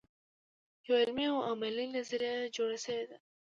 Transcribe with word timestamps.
یوه 0.85 0.97
علمي 1.03 1.25
او 1.31 1.39
عملي 1.49 1.85
نظریه 1.95 2.51
جوړه 2.55 2.77
شوې 2.85 3.03
ده. 3.09 3.17